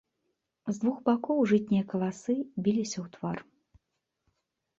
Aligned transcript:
З 0.69 0.73
двух 0.83 0.97
бакоў 1.09 1.43
жытнія 1.51 1.83
каласы 1.91 2.33
біліся 2.63 2.97
ў 3.01 3.07
твар. 3.19 3.37